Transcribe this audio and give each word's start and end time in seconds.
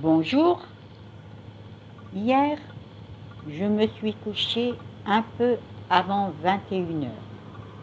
Bonjour. 0.00 0.62
Hier, 2.14 2.56
je 3.46 3.64
me 3.64 3.86
suis 3.88 4.14
couché 4.14 4.72
un 5.04 5.22
peu 5.36 5.56
avant 5.90 6.32
21h 6.42 7.08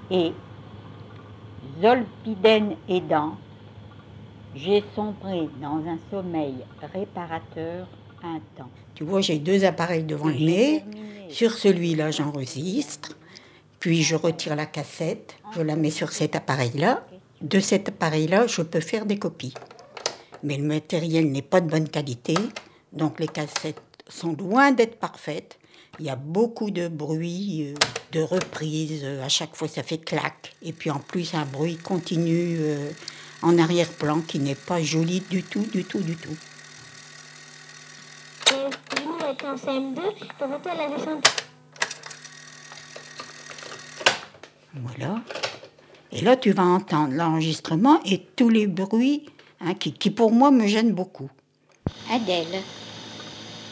et, 0.10 0.34
zolpidène 1.80 2.78
aidant, 2.88 3.38
j'ai 4.56 4.84
sombré 4.96 5.50
dans 5.62 5.84
un 5.88 6.00
sommeil 6.10 6.56
réparateur 6.94 7.88
intense. 8.24 8.72
Tu 8.96 9.04
vois, 9.04 9.22
j'ai 9.22 9.38
deux 9.38 9.64
appareils 9.64 10.04
devant 10.04 10.30
le 10.30 10.34
nez. 10.34 10.84
Sur 11.30 11.52
celui-là, 11.52 12.10
j'enregistre. 12.10 13.18
Puis 13.80 14.02
je 14.02 14.16
retire 14.16 14.56
la 14.56 14.66
cassette, 14.66 15.36
je 15.56 15.62
la 15.62 15.76
mets 15.76 15.92
sur 15.92 16.12
cet 16.12 16.36
appareil-là. 16.36 17.04
De 17.42 17.60
cet 17.60 17.90
appareil-là, 17.90 18.48
je 18.48 18.64
peux 18.64 18.82
faire 18.82 19.06
des 19.06 19.20
copies. 19.20 19.54
Mais 20.44 20.58
le 20.58 20.64
matériel 20.64 21.32
n'est 21.32 21.42
pas 21.42 21.62
de 21.62 21.70
bonne 21.70 21.90
qualité, 21.90 22.36
donc 22.94 23.20
les 23.20 23.28
cassettes 23.28 23.82
sont 24.08 24.34
loin 24.34 24.72
d'être 24.72 25.00
parfaites. 25.00 25.60
Il 26.00 26.06
y 26.06 26.10
a 26.10 26.16
beaucoup 26.16 26.72
de 26.72 26.88
bruit, 26.88 27.74
euh, 27.74 27.76
de 28.14 28.22
reprises. 28.22 29.04
À 29.04 29.30
chaque 29.30 29.56
fois, 29.56 29.68
ça 29.68 29.84
fait 29.84 29.98
clac. 29.98 30.54
Et 30.62 30.72
puis 30.72 30.90
en 30.90 31.00
plus, 31.00 31.34
un 31.34 31.46
bruit 31.46 31.78
continu 31.78 32.58
euh, 32.60 32.90
en 33.42 33.58
arrière-plan 33.58 34.22
qui 34.22 34.40
n'est 34.40 34.56
pas 34.56 34.82
joli 34.82 35.22
du 35.30 35.44
tout, 35.44 35.66
du 35.74 35.84
tout, 35.84 36.00
du 36.00 36.16
tout. 36.16 36.36
Voilà. 44.76 45.22
Et 46.12 46.22
là, 46.22 46.36
tu 46.36 46.52
vas 46.52 46.64
entendre 46.64 47.14
l'enregistrement 47.14 48.00
et 48.06 48.26
tous 48.36 48.50
les 48.50 48.68
bruits 48.68 49.26
hein, 49.62 49.74
qui, 49.74 49.94
qui, 49.94 50.12
pour 50.12 50.32
moi, 50.32 50.52
me 50.52 50.68
gênent 50.68 50.94
beaucoup. 50.94 51.30
Adèle, 52.12 52.62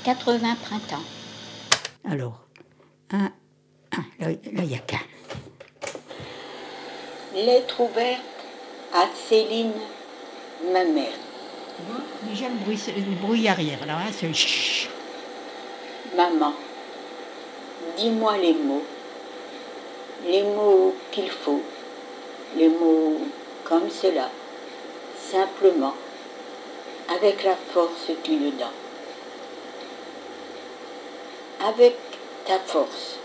80 0.04 0.56
printemps. 0.64 1.04
Alors, 2.10 2.40
un, 3.12 3.32
un 3.92 4.04
là, 4.20 4.30
il 4.44 4.64
n'y 4.64 4.76
a 4.76 4.80
qu'un. 4.80 5.00
Lettre 7.36 7.82
ouverte 7.82 8.22
à 8.94 9.06
Céline, 9.28 9.74
ma 10.72 10.84
mère. 10.86 11.14
Déjà 12.24 12.50
le 12.50 12.56
bruit, 12.56 12.80
le 12.88 13.16
bruit 13.28 13.48
arrière, 13.48 13.86
là, 13.86 13.98
hein, 14.00 14.12
c'est. 14.12 14.32
Maman, 16.16 16.54
dis-moi 17.98 18.38
les 18.38 18.54
mots, 18.54 18.84
les 20.26 20.42
mots 20.42 20.96
qu'il 21.12 21.30
faut, 21.30 21.62
les 22.56 22.70
mots 22.70 23.20
comme 23.64 23.90
cela, 23.90 24.30
simplement, 25.32 25.94
avec 27.10 27.44
la 27.44 27.56
force 27.74 28.10
d'une 28.24 28.52
dent. 28.58 28.72
Avec 31.66 31.96
ta 32.46 32.60
force, 32.60 33.18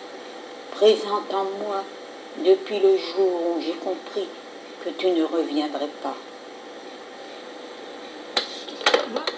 présente 0.73 1.33
en 1.33 1.45
moi 1.45 1.84
depuis 2.45 2.78
le 2.80 2.97
jour 2.97 3.56
où 3.56 3.61
j'ai 3.61 3.75
compris 3.75 4.28
que 4.84 4.91
tu 4.91 5.06
ne 5.11 5.23
reviendrais 5.25 5.91
pas. 6.03 6.17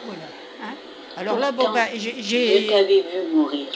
Voilà. 0.05 0.29
Hein 0.63 0.75
Alors 1.17 1.39
là, 1.39 1.51
bon, 1.53 1.71
bah, 1.71 1.87
j'ai- 1.95 2.23
Je 2.23 2.71
t'avais 2.71 3.01
vu 3.03 3.35
mourir. 3.35 3.67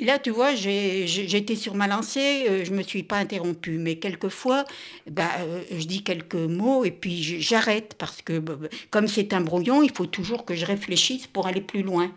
Là, 0.00 0.20
tu 0.20 0.30
vois, 0.30 0.54
j'étais 0.54 1.56
sur 1.56 1.74
ma 1.74 1.88
lancée, 1.88 2.46
euh, 2.48 2.64
je 2.64 2.72
me 2.72 2.82
suis 2.82 3.02
pas 3.02 3.16
interrompue, 3.16 3.78
mais 3.78 3.96
quelquefois, 3.96 4.64
bah, 5.10 5.28
euh, 5.40 5.62
je 5.72 5.84
dis 5.86 6.04
quelques 6.04 6.36
mots 6.36 6.84
et 6.84 6.92
puis 6.92 7.20
j'arrête 7.40 7.96
parce 7.98 8.22
que 8.22 8.38
bah, 8.38 8.54
bah, 8.60 8.68
comme 8.90 9.08
c'est 9.08 9.32
un 9.32 9.40
brouillon, 9.40 9.82
il 9.82 9.90
faut 9.90 10.06
toujours 10.06 10.44
que 10.44 10.54
je 10.54 10.64
réfléchisse 10.64 11.26
pour 11.26 11.48
aller 11.48 11.60
plus 11.60 11.82
loin. 11.82 12.12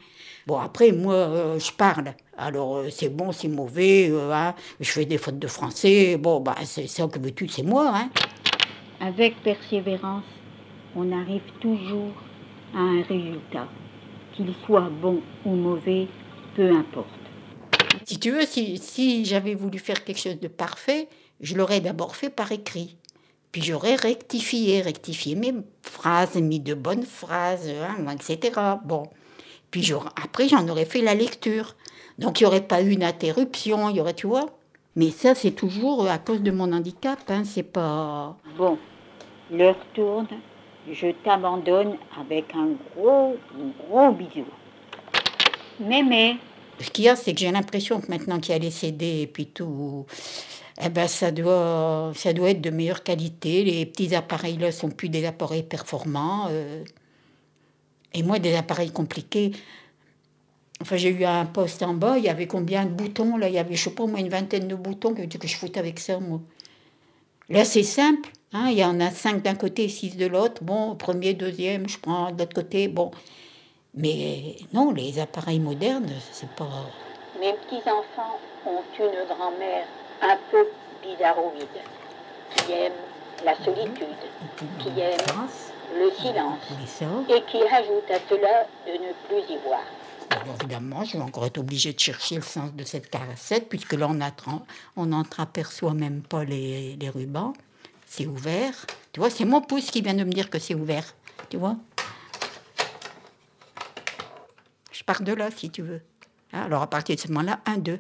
Bon, 0.46 0.60
après, 0.60 0.92
moi, 0.92 1.14
euh, 1.14 1.60
je 1.60 1.72
parle. 1.72 2.14
Alors, 2.38 2.84
c'est 2.92 3.10
bon, 3.10 3.32
c'est 3.32 3.48
mauvais, 3.48 4.12
hein, 4.32 4.54
je 4.80 4.92
fais 4.92 5.06
des 5.06 5.18
fautes 5.18 5.40
de 5.40 5.48
français, 5.48 6.18
bon, 6.18 6.40
bah, 6.40 6.56
c'est 6.64 6.88
ça 6.88 7.08
que 7.08 7.18
veux-tu, 7.18 7.48
c'est 7.48 7.64
moi, 7.64 7.92
hein. 7.96 8.10
Avec 9.00 9.42
persévérance, 9.42 10.24
on 10.96 11.12
arrive 11.12 11.42
toujours 11.60 12.14
à 12.76 12.80
un 12.80 13.02
résultat. 13.02 13.68
Qu'il 14.36 14.54
soit 14.66 14.90
bon 15.02 15.22
ou 15.46 15.56
mauvais, 15.56 16.08
peu 16.56 16.70
importe. 16.70 17.21
Si 18.06 18.20
tu 18.20 18.32
veux, 18.32 18.46
si, 18.46 18.78
si 18.78 19.26
j'avais 19.26 19.56
voulu 19.56 19.80
faire 19.80 20.04
quelque 20.04 20.20
chose 20.20 20.40
de 20.40 20.48
parfait, 20.48 21.08
je 21.40 21.56
l'aurais 21.56 21.82
d'abord 21.82 22.16
fait 22.16 22.30
par 22.30 22.52
écrit. 22.52 22.98
Puis 23.52 23.62
j'aurais 23.62 23.96
rectifié, 23.96 24.82
rectifié 24.82 25.36
mes 25.36 25.54
phrases, 25.82 26.36
mis 26.36 26.60
de 26.60 26.74
bonnes 26.74 27.04
phrases, 27.04 27.70
hein, 27.70 28.06
etc. 28.14 28.60
Bon. 28.86 29.04
Puis 29.72 29.92
après, 30.22 30.48
j'en 30.48 30.68
aurais 30.68 30.86
fait 30.86 31.02
la 31.02 31.16
lecture. 31.16 31.76
Donc 32.18 32.40
il 32.40 32.44
n'y 32.44 32.48
aurait 32.48 32.68
pas 32.68 32.82
eu 32.82 32.92
une 32.92 33.04
interruption, 33.04 33.90
il 33.90 33.98
y 33.98 34.02
aurait, 34.02 34.14
tu 34.14 34.28
vois. 34.28 34.46
Mais 34.96 35.10
ça, 35.10 35.36
c'est 35.36 35.52
toujours 35.52 36.10
à 36.10 36.18
cause 36.18 36.42
de 36.42 36.52
mon 36.52 36.72
handicap, 36.74 37.20
hein, 37.30 37.44
c'est 37.46 37.64
pas... 37.64 38.36
Bon, 38.58 38.78
l'heure 39.50 39.78
tourne, 39.94 40.28
je 40.90 41.08
t'abandonne 41.24 41.96
avec 42.20 42.54
un 42.54 42.72
gros, 42.94 43.38
gros 43.90 44.12
bisou. 44.12 44.46
Mémé, 45.80 46.38
Ce 46.84 46.90
qu'il 46.92 47.06
y 47.06 47.10
a, 47.10 47.16
c'est 47.16 47.34
que 47.34 47.40
j'ai 47.40 47.52
l'impression 47.52 48.02
que 48.02 48.08
maintenant 48.10 48.40
qu'il 48.40 48.54
y 48.54 48.56
a 48.56 48.60
les 48.60 48.72
CD 48.72 49.22
et 49.22 49.28
puis 49.28 49.48
tout, 49.48 50.06
eh 50.84 50.90
ben 50.90 51.08
ça 51.08 51.32
doit, 51.32 52.12
ça 52.16 52.34
doit 52.34 52.52
être 52.52 52.62
de 52.62 52.70
meilleure 52.70 53.04
qualité. 53.04 53.64
Les 53.64 53.86
petits 53.86 54.16
appareils 54.16 54.58
là 54.58 54.72
sont 54.72 54.90
plus 54.90 55.10
des 55.10 55.26
appareils 55.26 55.64
performants. 55.64 56.48
euh. 56.50 56.84
et 58.14 58.24
moi, 58.24 58.40
des 58.40 58.56
appareils 58.56 58.92
compliqués. 58.92 59.52
Enfin, 60.82 60.98
j'ai 60.98 61.10
eu 61.10 61.26
un 61.26 61.46
poste 61.46 61.84
en 61.84 61.94
bas, 61.94 62.18
il 62.18 62.24
y 62.26 62.30
avait 62.30 62.48
combien 62.48 62.86
de 62.86 62.92
boutons 62.92 63.38
là? 63.38 63.48
Il 63.50 63.54
y 63.56 63.60
avait, 63.60 63.76
je 63.76 63.84
sais 63.84 63.92
pas, 63.92 64.06
moi, 64.08 64.20
une 64.20 64.30
vingtaine 64.30 64.68
de 64.68 64.76
boutons 64.76 65.14
que, 65.14 65.22
que 65.24 65.48
je 65.48 65.56
foutais 65.56 65.80
avec 65.80 66.00
ça, 66.00 66.20
moi? 66.20 66.42
Là, 67.50 67.66
c'est 67.66 67.84
simple. 67.84 68.30
Hein, 68.54 68.70
il 68.72 68.78
y 68.78 68.84
en 68.84 69.00
a 69.00 69.12
cinq 69.12 69.44
d'un 69.44 69.56
côté, 69.56 69.88
six 69.90 70.18
de 70.18 70.26
l'autre. 70.26 70.64
Bon, 70.64 70.96
premier, 70.96 71.34
deuxième, 71.34 71.88
je 71.88 72.00
prends 72.00 72.32
de 72.32 72.40
l'autre 72.40 72.56
côté. 72.56 72.88
Bon. 72.88 73.12
Mais 73.94 74.56
non, 74.74 74.92
les 74.92 75.20
appareils 75.20 75.60
modernes, 75.60 76.14
c'est 76.32 76.50
pas. 76.52 76.88
mes 77.40 77.54
petits-enfants 77.54 78.40
ont 78.66 78.84
une 78.98 79.28
grand-mère 79.28 79.86
un 80.22 80.38
peu 80.50 80.66
bizarroïde, 81.04 81.68
qui 82.56 82.72
aime 82.72 82.94
la 83.44 83.56
solitude, 83.56 84.08
qui 84.80 84.90
aime 85.00 85.20
le 85.98 86.10
silence, 86.12 86.62
et 87.30 87.42
qui 87.52 87.64
rajoute 87.68 88.10
à 88.10 88.20
cela 88.30 88.66
de 88.88 88.94
ne 88.94 89.12
plus 89.28 89.54
y 89.54 89.58
voir. 89.66 89.82
Alors, 90.30 90.56
évidemment, 90.62 91.04
je 91.04 91.18
vais 91.18 91.24
encore 91.24 91.46
être 91.46 91.58
obligée 91.58 91.92
de 91.92 92.00
chercher 92.00 92.36
le 92.36 92.42
sens 92.42 92.72
de 92.74 92.86
cette 92.86 93.10
cassette, 93.10 93.68
puisque 93.68 93.94
là, 93.94 94.10
on 94.96 95.06
n'entreaperçoit 95.06 95.94
même 95.94 96.22
pas 96.22 96.46
les, 96.46 96.96
les 96.96 97.10
rubans. 97.10 97.52
C'est 98.06 98.26
ouvert. 98.26 98.74
Tu 99.12 99.20
vois, 99.20 99.30
c'est 99.30 99.44
mon 99.44 99.60
pouce 99.60 99.92
qui 99.92 100.02
vient 100.02 100.14
de 100.14 100.24
me 100.24 100.32
dire 100.32 100.50
que 100.50 100.60
c'est 100.60 100.76
ouvert. 100.76 101.14
Tu 101.50 101.58
vois? 101.58 101.76
Je 105.02 105.06
pars 105.06 105.24
de 105.24 105.34
là, 105.34 105.50
si 105.50 105.72
tu 105.72 105.82
veux. 105.82 106.02
Hein, 106.54 106.62
Alors, 106.66 106.84
à 106.84 106.88
partir 106.88 107.16
de 107.16 107.20
ce 107.20 107.28
moment-là, 107.30 107.60
un, 107.66 107.78
deux. 107.80 108.00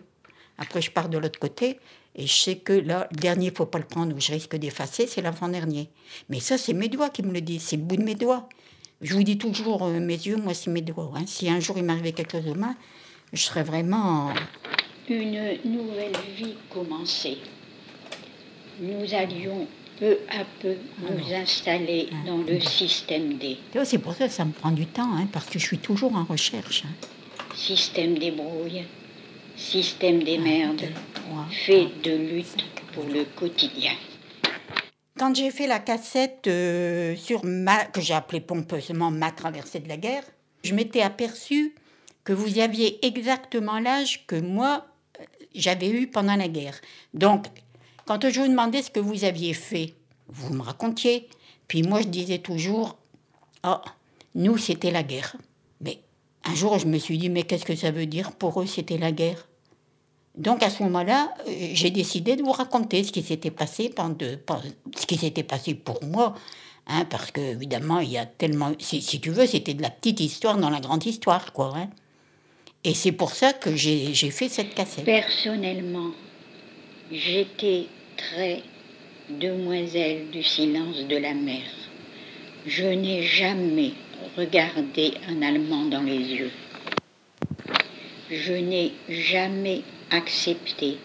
Après, 0.60 0.84
je 0.84 0.92
pars 0.92 1.10
de 1.10 1.18
l'autre 1.18 1.40
côté. 1.40 1.80
Et 2.16 2.28
je 2.28 2.34
sais 2.34 2.58
que 2.58 2.74
là, 2.74 3.08
le 3.12 3.18
dernier, 3.18 3.48
il 3.48 3.56
faut 3.56 3.66
pas 3.66 3.80
le 3.80 3.86
prendre, 3.86 4.16
ou 4.16 4.20
je 4.20 4.32
risque 4.34 4.56
d'effacer, 4.56 5.08
c'est 5.08 5.24
l'avant-dernier. 5.24 5.90
Mais 6.30 6.40
ça, 6.40 6.60
c'est 6.60 6.74
mes 6.74 6.90
doigts 6.90 7.10
qui 7.10 7.24
me 7.24 7.34
le 7.34 7.42
disent, 7.42 7.64
c'est 7.64 7.78
le 7.78 7.82
bout 7.82 7.96
de 7.96 8.04
mes 8.04 8.14
doigts. 8.14 8.48
Je 9.02 9.16
vous 9.16 9.24
dis 9.24 9.40
toujours, 9.40 9.82
euh, 9.84 10.00
mes 10.00 10.14
yeux, 10.14 10.36
moi, 10.36 10.54
c'est 10.54 10.70
mes 10.70 10.82
doigts. 10.82 11.12
hein. 11.16 11.24
Si 11.26 11.50
un 11.50 11.60
jour 11.60 11.76
il 11.80 11.84
m'arrivait 11.86 12.12
quelque 12.12 12.34
chose 12.34 12.48
aux 12.48 12.54
mains, 12.54 12.76
je 13.34 13.42
serais 13.42 13.64
vraiment. 13.64 14.32
Une 15.10 15.58
nouvelle 15.66 16.16
vie 16.38 16.54
commençait. 16.70 17.38
Nous 18.80 19.12
allions 19.16 19.68
peu 20.02 20.18
à 20.30 20.44
peu 20.60 20.74
nous 21.00 21.32
installer 21.34 22.10
dans 22.26 22.40
le 22.40 22.60
système 22.60 23.38
D. 23.38 23.58
C'est 23.84 24.00
pour 24.00 24.16
ça 24.16 24.26
que 24.28 24.34
ça 24.34 24.46
me 24.46 24.52
prend 24.52 24.72
du 24.72 24.88
temps, 24.88 25.12
hein, 25.16 25.28
parce 25.32 25.46
que 25.46 25.60
je 25.60 25.66
suis 25.68 25.78
toujours 25.78 26.16
en 26.16 26.24
recherche. 26.24 26.84
hein. 26.88 26.94
Système 27.56 28.18
des 28.18 28.32
brouilles, 28.32 28.84
système 29.56 30.24
des 30.24 30.40
merdes, 30.40 30.88
Ouais. 31.30 31.56
fait 31.66 31.88
de 32.04 32.14
lutte 32.18 32.64
pour 32.94 33.04
le 33.06 33.24
quotidien. 33.40 33.92
Quand 35.20 35.36
j'ai 35.36 35.52
fait 35.52 35.68
la 35.68 35.80
cassette 35.80 36.48
euh, 36.48 37.16
sur 37.16 37.46
ma, 37.46 37.86
que 37.86 38.02
j'ai 38.02 38.16
appelée 38.16 38.42
pompeusement 38.42 39.12
Ma 39.12 39.32
traversée 39.32 39.80
de 39.80 39.88
la 39.88 39.98
guerre, 39.98 40.24
je 40.64 40.74
m'étais 40.74 41.02
aperçue 41.02 41.76
que 42.24 42.34
vous 42.34 42.58
aviez 42.60 43.06
exactement 43.06 43.80
l'âge 43.80 44.26
que 44.26 44.36
moi 44.36 44.88
euh, 45.20 45.24
j'avais 45.54 45.90
eu 45.90 46.08
pendant 46.08 46.36
la 46.36 46.48
guerre. 46.48 46.78
Donc, 47.14 47.46
quand 48.06 48.30
je 48.30 48.40
vous 48.40 48.48
demandais 48.48 48.82
ce 48.82 48.90
que 48.90 49.00
vous 49.00 49.24
aviez 49.24 49.54
fait, 49.54 49.94
vous 50.28 50.54
me 50.54 50.62
racontiez. 50.62 51.28
Puis 51.68 51.84
moi, 51.84 52.02
je 52.02 52.08
disais 52.08 52.40
toujours, 52.40 52.98
ah, 53.64 53.82
nous, 54.36 54.58
c'était 54.58 54.92
la 54.92 55.04
guerre. 55.04 55.36
Mais 55.82 56.00
un 56.46 56.56
jour, 56.56 56.78
je 56.80 56.88
me 56.88 56.98
suis 56.98 57.18
dit, 57.18 57.30
mais 57.30 57.44
qu'est-ce 57.44 57.66
que 57.66 57.76
ça 57.76 57.92
veut 57.92 58.06
dire? 58.06 58.32
Pour 58.34 58.62
eux, 58.62 58.66
c'était 58.66 58.98
la 58.98 59.12
guerre. 59.12 59.48
Donc 60.38 60.64
à 60.64 60.70
ce 60.70 60.82
moment-là, 60.84 61.34
euh, 61.48 61.52
j'ai 61.74 61.90
décidé 61.90 62.38
de 62.38 62.42
vous 62.42 62.54
raconter 62.54 63.04
ce 63.04 63.12
qui 63.12 63.22
s'était 63.22 63.52
passé 63.52 63.90
pendant, 63.90 64.16
pendant- 64.46 64.62
ce 64.98 65.06
qui 65.06 65.18
s'était 65.18 65.44
passé 65.44 65.76
pour 65.76 66.02
moi 66.04 66.36
Hein, 66.88 67.06
parce 67.06 67.32
que, 67.32 67.42
évidemment, 67.42 68.00
il 68.00 68.10
y 68.12 68.18
a 68.18 68.26
tellement. 68.26 68.72
Si, 68.80 69.02
tu 69.22 69.30
veux, 69.30 69.46
c'était 69.46 69.74
de 69.74 69.82
la 69.82 69.90
petite 69.90 70.20
histoire 70.20 70.58
dans 70.58 70.70
la 70.70 70.80
grande 70.80 71.06
histoire, 71.06 71.54
quoi. 71.54 71.74
Hein. 71.76 71.90
Et 72.84 72.94
c'est 72.96 73.12
pour 73.12 73.36
ça 73.36 73.54
que 73.54 73.76
j'ai 73.76 74.14
fait 74.32 74.50
cette 74.50 74.74
cassette. 74.74 75.06
Personnellement, 75.06 76.10
j'étais 77.12 77.88
très 78.18 78.64
demoiselle 79.30 80.30
du 80.32 80.44
silence 80.44 81.06
de 81.08 81.18
la 81.18 81.34
mer. 81.34 81.64
Je 82.66 82.86
n'ai 82.86 83.24
jamais 83.24 83.94
regardé 84.38 85.14
un 85.28 85.42
Allemand 85.42 85.86
dans 85.86 86.04
les 86.04 86.20
yeux. 86.20 86.52
Je 88.30 88.54
n'ai 88.54 88.94
jamais 89.10 89.82
accepté 90.10 90.98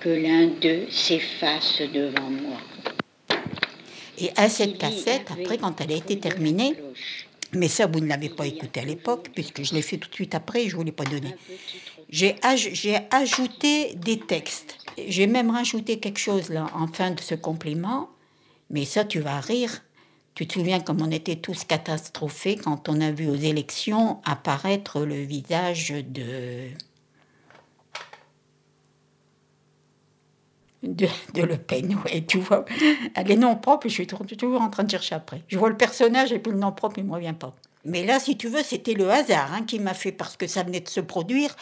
que 0.00 0.08
l'un 0.08 0.46
d'eux 0.46 0.86
s'efface 0.90 1.82
devant 1.92 2.30
moi. 2.30 2.58
Et 4.18 4.30
à 4.36 4.48
cette 4.48 4.78
cassette, 4.78 5.30
après, 5.30 5.58
quand 5.58 5.80
elle 5.80 5.92
a 5.92 5.96
été 5.96 6.18
terminée, 6.18 6.74
mais 7.52 7.68
ça, 7.68 7.86
vous 7.86 8.00
ne 8.00 8.06
l'avez 8.06 8.28
pas 8.28 8.46
écouté 8.46 8.80
à 8.80 8.84
l'époque, 8.84 9.28
puisque 9.34 9.62
je 9.62 9.74
l'ai 9.74 9.82
fait 9.82 9.96
tout 9.98 10.08
de 10.08 10.14
suite 10.14 10.34
après, 10.34 10.68
je 10.68 10.72
ne 10.72 10.76
vous 10.76 10.84
l'ai 10.84 10.92
pas 10.92 11.04
donné. 11.04 11.34
J'ai 12.08 12.36
ajouté 13.10 13.94
des 13.94 14.18
textes. 14.18 14.79
J'ai 15.08 15.26
même 15.26 15.50
rajouté 15.50 15.98
quelque 15.98 16.18
chose 16.18 16.50
là 16.50 16.66
en 16.74 16.86
fin 16.86 17.10
de 17.10 17.20
ce 17.20 17.34
compliment, 17.34 18.10
mais 18.70 18.84
ça, 18.84 19.04
tu 19.04 19.20
vas 19.20 19.40
rire. 19.40 19.82
Tu 20.34 20.46
te 20.46 20.54
souviens 20.54 20.80
comme 20.80 21.02
on 21.02 21.10
était 21.10 21.36
tous 21.36 21.64
catastrophés 21.64 22.56
quand 22.56 22.88
on 22.88 23.00
a 23.00 23.10
vu 23.10 23.28
aux 23.28 23.34
élections 23.34 24.20
apparaître 24.24 25.00
le 25.00 25.16
visage 25.16 25.90
de 25.90 26.70
de, 30.82 31.06
Le 31.42 31.56
Pen. 31.56 31.98
Ouais, 32.04 32.24
tu 32.26 32.38
vois, 32.38 32.64
les 33.26 33.36
noms 33.36 33.56
propres, 33.56 33.88
je 33.88 33.94
suis 33.94 34.06
toujours 34.06 34.62
en 34.62 34.70
train 34.70 34.84
de 34.84 34.90
chercher 34.90 35.14
après. 35.14 35.42
Je 35.48 35.58
vois 35.58 35.68
le 35.68 35.76
personnage 35.76 36.32
et 36.32 36.38
puis 36.38 36.52
le 36.52 36.58
nom 36.58 36.72
propre, 36.72 36.98
il 36.98 37.04
ne 37.04 37.10
me 37.10 37.14
revient 37.14 37.34
pas. 37.38 37.54
Mais 37.84 38.04
là, 38.04 38.18
si 38.18 38.36
tu 38.36 38.48
veux, 38.48 38.62
c'était 38.62 38.92
le 38.92 39.10
hasard 39.10 39.52
hein, 39.54 39.62
qui 39.66 39.78
m'a 39.78 39.94
fait, 39.94 40.12
parce 40.12 40.36
que 40.36 40.46
ça 40.46 40.62
venait 40.62 40.80
de 40.80 40.88
se 40.88 41.00
produire. 41.00 41.56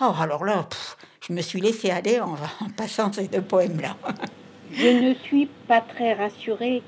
Oh, 0.00 0.12
alors 0.20 0.44
là, 0.44 0.68
je 1.26 1.32
me 1.32 1.40
suis 1.40 1.60
laissé 1.60 1.90
aller 1.90 2.20
en, 2.20 2.34
en 2.60 2.70
passant 2.76 3.12
ces 3.12 3.26
deux 3.26 3.42
poèmes-là. 3.42 3.96
je 4.72 4.86
ne 4.86 5.14
suis 5.14 5.46
pas 5.66 5.80
très 5.80 6.14
rassurée, 6.14 6.82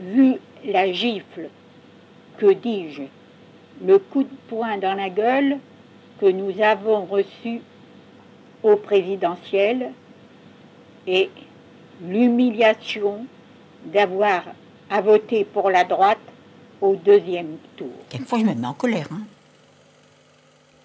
vu 0.00 0.36
la 0.64 0.90
gifle, 0.92 1.50
que 2.38 2.52
dis-je, 2.52 3.02
le 3.84 3.98
coup 3.98 4.22
de 4.22 4.36
poing 4.48 4.78
dans 4.78 4.94
la 4.94 5.10
gueule 5.10 5.58
que 6.20 6.26
nous 6.26 6.62
avons 6.62 7.04
reçu 7.04 7.60
au 8.62 8.76
présidentiel 8.76 9.92
et 11.06 11.28
l'humiliation 12.02 13.26
d'avoir 13.84 14.44
à 14.90 15.00
voter 15.02 15.44
pour 15.44 15.70
la 15.70 15.84
droite 15.84 16.18
au 16.84 16.96
deuxième 16.96 17.56
tour. 17.76 17.90
Quelquefois, 18.10 18.38
je 18.38 18.44
me 18.44 18.54
mets 18.54 18.66
en 18.66 18.74
colère. 18.74 19.08
Hein. 19.10 19.22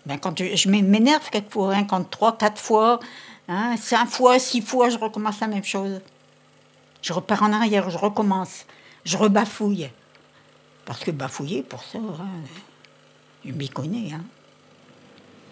Ben, 0.06 0.18
quand 0.18 0.38
je, 0.40 0.70
m'énerve 0.70 1.30
quelquefois, 1.30 1.76
hein, 1.76 1.84
quand 1.84 2.10
trois, 2.10 2.38
quatre 2.38 2.60
fois, 2.60 3.00
hein, 3.48 3.76
cinq 3.78 4.08
fois, 4.08 4.40
six 4.40 4.62
fois, 4.62 4.90
je 4.90 4.98
recommence 4.98 5.40
la 5.42 5.48
même 5.48 5.64
chose. 5.64 6.02
Je 7.02 7.14
repars 7.14 7.44
en 7.44 7.54
arrière, 7.54 7.90
je 7.90 7.98
recommence, 7.98 8.66
je 9.04 9.18
rebafouille. 9.18 9.90
Parce 10.86 11.04
que 11.04 11.12
bafouiller, 11.12 11.62
pour 11.62 11.84
ça, 11.84 12.00
hein, 12.00 12.28
je 13.46 13.52
m'y 13.52 13.70
connais. 13.70 14.10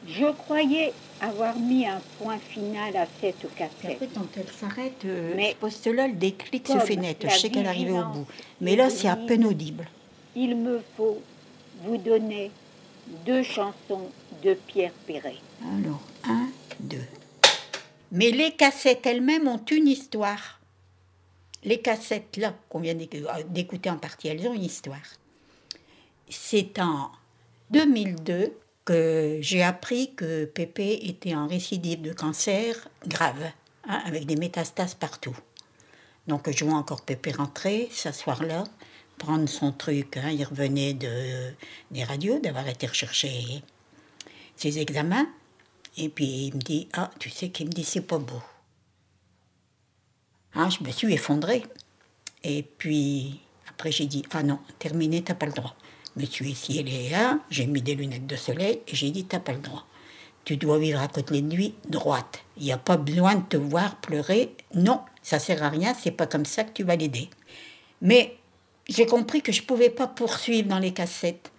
Je 0.08 0.26
croyais 0.32 0.94
avoir 1.22 1.56
mis 1.58 1.86
un 1.86 2.00
point 2.18 2.40
final 2.40 2.96
à 2.96 3.06
cette 3.20 3.54
cassette. 3.54 3.92
Après, 3.92 4.10
quand 4.14 4.28
elle 4.38 4.48
s'arrête, 4.48 5.06
euh, 5.06 5.52
ce 5.52 5.56
poste-là, 5.56 6.08
le 6.08 6.14
déclic 6.14 6.68
se 6.68 6.80
fait 6.80 6.96
net. 6.96 7.26
Je 7.30 7.38
sais 7.38 7.50
qu'elle 7.50 7.66
est 7.66 7.70
arrivée 7.70 8.00
au 8.00 8.06
bout. 8.06 8.28
Mais 8.62 8.76
là, 8.76 8.90
c'est 8.90 9.10
à 9.10 9.18
peine 9.18 9.46
audible. 9.46 9.88
Il 10.40 10.56
me 10.56 10.84
faut 10.96 11.20
vous 11.84 11.98
donner 11.98 12.52
deux 13.26 13.42
chansons 13.42 14.12
de 14.44 14.54
Pierre 14.54 14.92
Perret. 15.08 15.38
Alors, 15.64 16.04
un, 16.26 16.50
deux. 16.80 17.08
Mais 18.12 18.30
les 18.30 18.52
cassettes 18.52 19.08
elles-mêmes 19.08 19.48
ont 19.48 19.66
une 19.72 19.88
histoire. 19.88 20.60
Les 21.64 21.82
cassettes 21.82 22.38
là 22.38 22.54
qu'on 22.70 22.82
vient 22.82 22.96
d'écouter 23.50 23.90
en 23.90 23.98
partie, 23.98 24.28
elles 24.28 24.48
ont 24.48 24.54
une 24.54 24.64
histoire. 24.64 25.02
C'est 26.30 26.78
en 26.78 27.10
2002 27.72 28.54
que 28.86 29.40
j'ai 29.42 29.64
appris 29.64 30.14
que 30.14 30.46
Pépé 30.46 31.00
était 31.02 31.34
en 31.34 31.48
récidive 31.48 32.04
de 32.04 32.14
cancer 32.14 32.90
grave, 33.08 33.44
hein, 33.88 34.04
avec 34.06 34.28
des 34.28 34.36
métastases 34.36 34.94
partout. 34.94 35.36
Donc 36.28 36.48
je 36.52 36.64
vois 36.64 36.76
encore 36.76 37.02
Pépé 37.02 37.32
rentrer, 37.32 37.90
s'asseoir 37.92 38.44
là, 38.44 38.66
prendre 39.18 39.48
son 39.48 39.72
truc. 39.72 40.18
Hein, 40.18 40.32
il 40.32 40.44
revenait 40.44 40.94
de, 40.94 41.54
des 41.92 42.04
radios, 42.04 42.40
d'avoir 42.40 42.68
été 42.68 42.88
rechercher 42.88 43.64
ses 44.56 44.80
examens. 44.80 45.28
Et 45.98 46.10
puis 46.10 46.48
il 46.48 46.56
me 46.56 46.60
dit 46.60 46.88
Ah, 46.94 47.10
tu 47.20 47.30
sais 47.30 47.50
qu'il 47.50 47.68
me 47.68 47.72
dit 47.72 47.84
c'est 47.84 48.02
pas 48.02 48.20
beau. 48.20 48.42
Ah, 50.54 50.70
je 50.70 50.84
me 50.84 50.92
suis 50.92 51.14
effondrée. 51.14 51.64
Et 52.44 52.64
puis 52.64 53.42
après 53.70 53.92
j'ai 53.92 54.06
dit 54.06 54.24
Ah 54.32 54.44
non, 54.44 54.60
terminé, 54.80 55.24
t'as 55.24 55.36
pas 55.36 55.46
le 55.46 55.54
droit 55.54 55.76
me 56.18 56.26
suis 56.26 56.52
essayé 56.52 56.84
les 56.84 57.12
j'ai 57.50 57.66
mis 57.68 57.82
des 57.82 57.96
lunettes 57.96 58.28
de 58.28 58.36
soleil 58.36 58.82
et 58.88 58.96
j'ai 58.96 59.12
dit 59.12 59.26
T'as 59.26 59.40
pas 59.40 59.54
le 59.54 59.60
droit. 59.60 59.86
Tu 60.44 60.58
dois 60.58 60.80
vivre 60.80 61.02
à 61.02 61.08
côté 61.08 61.42
de 61.42 61.56
lui 61.56 61.76
droite. 61.90 62.44
Il 62.58 62.64
n'y 62.64 62.72
a 62.72 62.78
pas 62.78 62.98
besoin 62.98 63.36
de 63.36 63.42
te 63.42 63.58
voir 63.58 63.98
pleurer. 63.98 64.56
Non, 64.74 65.02
ça 65.22 65.40
sert 65.40 65.62
à 65.62 65.70
rien, 65.70 65.94
c'est 65.94 66.12
pas 66.12 66.26
comme 66.26 66.46
ça 66.46 66.64
que 66.64 66.72
tu 66.72 66.84
vas 66.84 66.96
l'aider. 66.96 67.30
Mais 68.02 68.38
j'ai 68.90 69.06
compris 69.06 69.42
que 69.42 69.52
je 69.52 69.62
ne 69.62 69.68
pouvais 69.68 69.90
pas 69.90 70.08
poursuivre 70.08 70.68
dans 70.68 70.80
les 70.80 70.94
cassettes. 70.94 71.52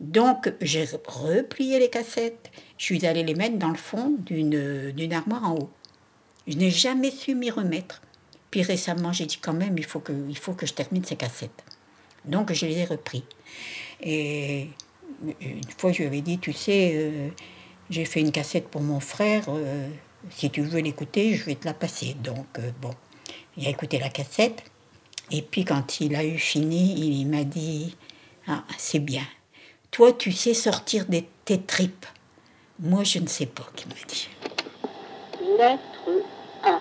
Donc 0.00 0.52
j'ai 0.60 0.84
replié 1.06 1.78
les 1.78 1.90
cassettes. 1.90 2.50
Je 2.78 2.84
suis 2.84 3.06
allée 3.06 3.22
les 3.22 3.34
mettre 3.34 3.56
dans 3.56 3.70
le 3.70 3.76
fond 3.76 4.14
d'une 4.20 5.12
armoire 5.12 5.44
en 5.44 5.54
haut. 5.54 5.70
Je 6.46 6.56
n'ai 6.56 6.70
jamais 6.70 7.10
su 7.10 7.34
m'y 7.34 7.50
remettre. 7.50 8.02
Puis 8.50 8.62
récemment, 8.62 9.12
j'ai 9.12 9.26
dit 9.26 9.38
quand 9.38 9.52
même, 9.52 9.76
il 9.78 9.84
faut 9.84 10.00
que, 10.00 10.12
il 10.28 10.38
faut 10.38 10.52
que 10.52 10.66
je 10.66 10.74
termine 10.74 11.04
ces 11.04 11.16
cassettes. 11.16 11.64
Donc 12.24 12.52
je 12.52 12.66
les 12.66 12.78
ai 12.78 12.84
repris. 12.84 13.24
Et 14.02 14.68
une 15.40 15.62
fois, 15.76 15.92
je 15.92 15.98
lui 15.98 16.06
avais 16.06 16.20
dit, 16.20 16.38
tu 16.38 16.52
sais, 16.52 16.92
euh, 16.94 17.28
j'ai 17.90 18.04
fait 18.04 18.20
une 18.20 18.32
cassette 18.32 18.68
pour 18.68 18.82
mon 18.82 19.00
frère, 19.00 19.44
euh, 19.48 19.88
si 20.30 20.50
tu 20.50 20.62
veux 20.62 20.80
l'écouter, 20.80 21.34
je 21.34 21.44
vais 21.44 21.54
te 21.54 21.66
la 21.66 21.74
passer. 21.74 22.14
Donc, 22.22 22.46
euh, 22.58 22.70
bon, 22.80 22.90
il 23.56 23.66
a 23.66 23.70
écouté 23.70 23.98
la 23.98 24.08
cassette. 24.08 24.62
Et 25.30 25.42
puis, 25.42 25.64
quand 25.64 26.00
il 26.00 26.14
a 26.14 26.24
eu 26.24 26.38
fini, 26.38 26.94
il 27.20 27.26
m'a 27.26 27.42
dit, 27.42 27.96
ah, 28.46 28.62
c'est 28.78 29.00
bien. 29.00 29.24
Toi, 29.90 30.12
tu 30.12 30.30
sais 30.30 30.54
sortir 30.54 31.06
de 31.06 31.22
tes 31.44 31.60
tripes. 31.60 32.06
Moi, 32.78 33.02
je 33.02 33.18
ne 33.18 33.26
sais 33.26 33.46
pas, 33.46 33.66
qu'il 33.74 33.88
m'a 33.88 33.94
dit. 34.06 34.28
Lettre 35.58 36.22
A. 36.62 36.80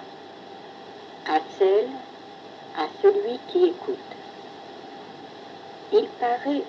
À 1.28 1.40
celle, 1.58 1.90
à 2.78 2.88
celui 3.02 3.40
qui 3.52 3.66
écoute. 3.66 3.98
Il 5.92 6.08
paraît 6.20 6.64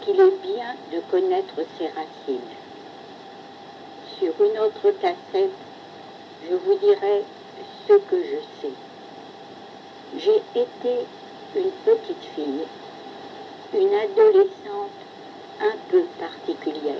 qu'il 0.00 0.18
est 0.18 0.42
bien 0.42 0.74
de 0.92 1.00
connaître 1.10 1.54
ses 1.76 1.86
racines. 1.88 2.40
Sur 4.18 4.32
une 4.44 4.58
autre 4.58 4.90
cassette, 5.00 5.50
je 6.48 6.54
vous 6.54 6.78
dirai 6.78 7.22
ce 7.86 7.92
que 7.92 8.16
je 8.16 8.40
sais. 8.60 8.87
J'ai 10.16 10.60
été 10.60 11.06
une 11.54 11.70
petite 11.84 12.24
fille, 12.34 12.64
une 13.74 13.94
adolescente 13.94 14.98
un 15.60 15.76
peu 15.90 16.04
particulière. 16.18 16.94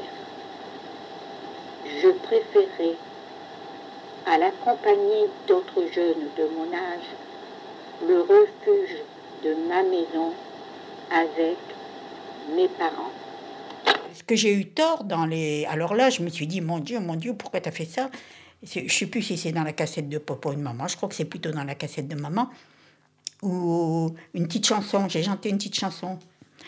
Je 2.03 2.09
préférais, 2.09 2.97
à 4.27 4.37
la 4.37 4.50
compagnie 4.50 5.27
d'autres 5.47 5.85
jeunes 5.93 6.29
de 6.37 6.45
mon 6.55 6.73
âge, 6.75 7.09
le 8.07 8.21
refuge 8.21 8.99
de 9.43 9.55
ma 9.69 9.83
maison 9.83 10.33
avec 11.11 11.57
mes 12.55 12.69
parents. 12.69 13.12
Ce 14.12 14.23
que 14.23 14.37
j'ai 14.37 14.53
eu 14.53 14.67
tort 14.67 15.05
dans 15.05 15.25
les. 15.25 15.65
Alors 15.67 15.95
là, 15.95 16.11
je 16.11 16.23
me 16.23 16.29
suis 16.29 16.47
dit, 16.47 16.61
mon 16.61 16.79
Dieu, 16.79 17.00
mon 17.00 17.15
Dieu, 17.15 17.35
pourquoi 17.35 17.61
tu 17.61 17.69
as 17.69 17.73
fait 17.73 17.85
ça? 17.85 18.11
Je 18.62 18.81
ne 18.81 18.88
sais 18.88 19.07
plus 19.07 19.23
si 19.23 19.38
c'est 19.38 19.53
dans 19.53 19.62
la 19.62 19.73
cassette 19.73 20.09
de 20.09 20.19
papa 20.19 20.50
ou 20.50 20.55
de 20.55 20.61
maman, 20.61 20.88
je 20.88 20.97
crois 20.97 21.09
que 21.09 21.15
c'est 21.15 21.25
plutôt 21.25 21.53
dans 21.53 21.65
la 21.65 21.75
cassette 21.75 22.09
de 22.09 22.17
maman. 22.17 22.49
Ou 23.42 24.14
une 24.35 24.47
petite 24.47 24.66
chanson, 24.66 25.09
j'ai 25.09 25.23
chanté 25.23 25.49
une 25.50 25.59
petite 25.59 25.76
chanson. 25.76 26.18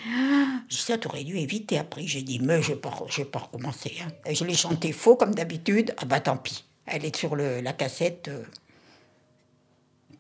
Ah, 0.09 0.61
ça, 0.69 0.95
aurais 1.07 1.25
dû 1.25 1.37
éviter. 1.37 1.79
Après, 1.79 2.07
j'ai 2.07 2.23
dit, 2.23 2.39
mais 2.39 2.63
je 2.63 2.73
vais, 2.73 2.79
pas 2.79 3.39
recommencer. 3.39 3.97
Hein. 4.03 4.33
je 4.33 4.45
l'ai 4.45 4.55
chanté 4.55 4.93
faux, 4.93 5.17
comme 5.17 5.35
d'habitude. 5.35 5.95
Ah 5.99 6.05
bah 6.05 6.21
tant 6.21 6.37
pis. 6.37 6.65
Elle 6.87 7.05
est 7.05 7.15
sur 7.15 7.37
la 7.37 7.73
cassette. 7.73 8.29
Euh, 8.29 8.45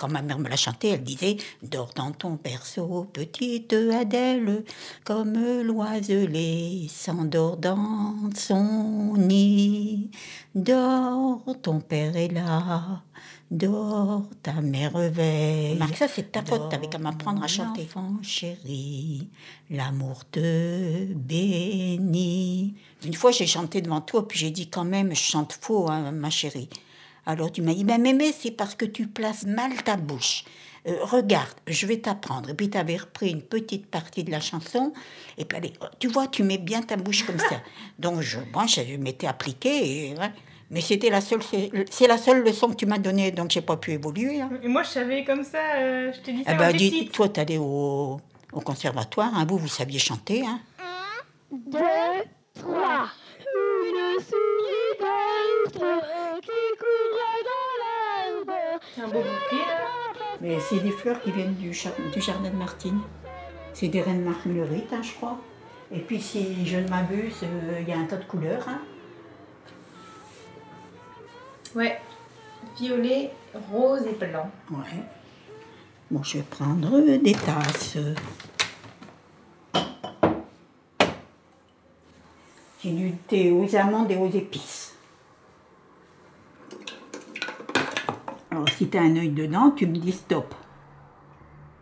quand 0.00 0.08
ma 0.08 0.22
mère 0.22 0.38
me 0.38 0.48
l'a 0.48 0.56
chanté, 0.56 0.88
elle 0.88 1.04
disait 1.04 1.36
Dors 1.62 1.92
dans 1.94 2.12
ton 2.12 2.38
berceau, 2.42 3.06
petite 3.12 3.74
Adèle, 3.74 4.64
comme 5.04 5.34
l'oiselé 5.62 6.86
s'endort 6.88 7.58
dans 7.58 8.14
son 8.34 9.14
nid. 9.18 10.10
Dors, 10.54 11.44
ton 11.60 11.80
père 11.80 12.16
est 12.16 12.32
là, 12.32 13.02
Dors 13.50 14.28
ta 14.44 14.60
merveille. 14.60 15.76
Marc, 15.76 15.96
ça 15.96 16.06
c'est 16.06 16.30
ta 16.30 16.44
faute, 16.44 16.70
t'avais 16.70 16.88
qu'à 16.88 16.98
m'apprendre 16.98 17.42
à 17.42 17.48
chanter. 17.48 17.82
Enfant 17.82 18.14
chéri, 18.22 19.28
l'amour 19.70 20.24
te 20.30 21.04
bénit. 21.14 22.74
Une 23.04 23.14
fois 23.14 23.32
j'ai 23.32 23.48
chanté 23.48 23.82
devant 23.82 24.00
toi, 24.00 24.28
puis 24.28 24.38
j'ai 24.38 24.50
dit 24.50 24.70
quand 24.70 24.84
même, 24.84 25.10
je 25.10 25.20
chante 25.20 25.52
faux, 25.60 25.90
hein, 25.90 26.12
ma 26.12 26.30
chérie. 26.30 26.68
Alors 27.26 27.50
tu 27.50 27.60
m'as 27.62 27.74
dit, 27.74 27.82
ben 27.82 28.00
mémé, 28.00 28.32
c'est 28.32 28.52
parce 28.52 28.76
que 28.76 28.84
tu 28.84 29.08
places 29.08 29.44
mal 29.44 29.72
ta 29.82 29.96
bouche. 29.96 30.44
Euh, 30.86 30.96
regarde, 31.02 31.54
je 31.66 31.86
vais 31.86 31.98
t'apprendre. 31.98 32.50
Et 32.50 32.54
puis 32.54 32.70
tu 32.70 32.78
avais 32.78 32.96
repris 32.96 33.30
une 33.30 33.42
petite 33.42 33.86
partie 33.86 34.24
de 34.24 34.30
la 34.30 34.40
chanson. 34.40 34.92
Et 35.36 35.44
puis 35.44 35.58
allez, 35.58 35.72
tu 35.98 36.08
vois, 36.08 36.26
tu 36.26 36.42
mets 36.42 36.58
bien 36.58 36.82
ta 36.82 36.96
bouche 36.96 37.24
comme 37.24 37.38
ça. 37.38 37.62
Donc 37.98 38.20
je, 38.20 38.38
moi, 38.54 38.66
je 38.66 38.96
m'étais 38.96 39.26
appliqué. 39.26 40.14
Mais 40.70 40.80
c'était 40.80 41.10
la 41.10 41.20
seule, 41.20 41.40
c'est 41.90 42.06
la 42.06 42.16
seule 42.16 42.44
leçon 42.44 42.68
que 42.68 42.76
tu 42.76 42.86
m'as 42.86 42.98
donnée, 42.98 43.32
donc 43.32 43.50
j'ai 43.50 43.60
pas 43.60 43.76
pu 43.76 43.90
évoluer. 43.90 44.40
Hein. 44.40 44.50
Et 44.62 44.68
moi, 44.68 44.84
je 44.84 44.90
savais 44.90 45.24
comme 45.24 45.42
ça, 45.42 45.58
euh, 45.76 46.12
je 46.12 46.20
t'ai 46.20 46.32
dit 46.32 46.44
ça. 46.44 46.52
Eh 46.52 46.56
ben, 46.56 46.72
dis, 46.72 47.08
toi, 47.08 47.28
t'allais 47.28 47.58
au, 47.58 48.20
au 48.52 48.60
conservatoire, 48.60 49.32
hein, 49.34 49.44
vous, 49.48 49.58
vous 49.58 49.66
saviez 49.66 49.98
chanter. 49.98 50.46
Hein. 50.46 50.60
Un, 50.78 51.56
deux, 51.72 51.78
trois. 52.54 53.08
Une 53.52 54.20
souris 54.20 54.96
qui 56.40 56.58
court 56.78 57.18
dans. 58.46 58.52
C'est 58.94 59.02
un 59.02 59.08
beau 59.08 59.18
bouquet, 59.18 59.66
là. 59.66 59.88
Mais 60.40 60.58
c'est 60.60 60.78
des 60.78 60.92
fleurs 60.92 61.20
qui 61.20 61.32
viennent 61.32 61.54
du, 61.54 61.70
du 61.70 62.20
jardin 62.20 62.48
de 62.48 62.56
Martine. 62.56 63.00
C'est 63.74 63.88
des 63.88 64.02
reines 64.02 64.22
marguerites, 64.22 64.92
hein, 64.92 65.02
je 65.02 65.12
crois. 65.14 65.38
Et 65.92 65.98
puis, 65.98 66.20
si 66.20 66.64
je 66.64 66.76
ne 66.76 66.88
m'abuse, 66.88 67.42
euh, 67.42 67.80
il 67.80 67.88
y 67.88 67.92
a 67.92 67.98
un 67.98 68.04
tas 68.04 68.16
de 68.16 68.24
couleurs. 68.24 68.68
Hein. 68.68 68.80
Ouais, 71.74 72.00
violet, 72.78 73.30
rose 73.70 74.02
et 74.06 74.14
blanc. 74.14 74.50
Ouais. 74.70 75.04
Bon, 76.10 76.22
je 76.22 76.38
vais 76.38 76.44
prendre 76.44 76.98
des 77.00 77.32
tasses. 77.32 77.96
J'ai 82.82 82.90
du 82.90 83.12
thé 83.12 83.52
aux 83.52 83.76
amandes 83.76 84.10
et 84.10 84.16
aux 84.16 84.30
épices. 84.30 84.96
Alors, 88.50 88.68
si 88.70 88.88
tu 88.88 88.98
as 88.98 89.02
un 89.02 89.14
œil 89.16 89.30
dedans, 89.30 89.70
tu 89.70 89.86
me 89.86 89.96
dis 89.96 90.10
stop. 90.12 90.52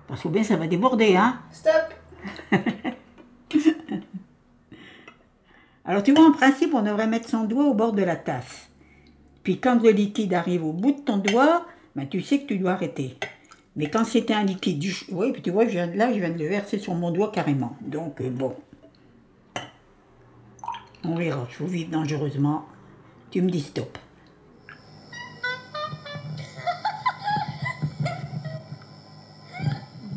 Parce 0.07 0.23
que 0.23 0.29
bien, 0.29 0.45
ça 0.45 0.57
va 0.57 0.67
déborder, 0.67 1.17
hein 1.17 1.41
Stop 1.51 1.95
Alors, 5.87 6.03
tu 6.03 6.13
vois, 6.13 6.27
en 6.27 6.33
principe, 6.33 6.75
on 6.75 6.83
devrait 6.83 7.07
mettre 7.07 7.31
son 7.31 7.45
doigt 7.45 7.65
au 7.65 7.73
bord 7.73 7.95
de 7.95 8.03
la 8.03 8.17
tasse. 8.17 8.68
Quand 9.57 9.83
le 9.83 9.91
liquide 9.91 10.35
arrive 10.35 10.65
au 10.65 10.73
bout 10.73 10.93
de 10.93 11.01
ton 11.01 11.17
doigt, 11.17 11.65
ben, 11.97 12.07
tu 12.07 12.21
sais 12.21 12.41
que 12.41 12.47
tu 12.47 12.59
dois 12.59 12.73
arrêter. 12.73 13.17
Mais 13.77 13.89
quand 13.89 14.05
c'était 14.05 14.35
un 14.35 14.45
liquide, 14.45 14.85
oui, 15.13 15.33
puis 15.33 15.41
tu 15.41 15.51
vois, 15.51 15.65
je 15.65 15.71
viens 15.71 15.87
là, 15.87 16.13
je 16.13 16.19
viens 16.19 16.31
de 16.31 16.39
le 16.39 16.49
verser 16.49 16.79
sur 16.79 16.95
mon 16.95 17.11
doigt 17.11 17.31
carrément. 17.33 17.77
Donc, 17.81 18.21
euh, 18.21 18.29
bon. 18.29 18.55
On 21.05 21.15
verra, 21.15 21.47
il 21.49 21.55
faut 21.55 21.67
vivre 21.67 21.91
dangereusement. 21.91 22.67
Tu 23.31 23.41
me 23.41 23.51
dis 23.51 23.61
stop. 23.61 23.97